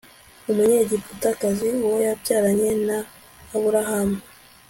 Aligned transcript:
umunyegiputakazi 0.51 1.69
uwo 1.85 1.97
yabyaranye 2.07 2.71
na 2.87 2.97
aburahamu 3.55 4.19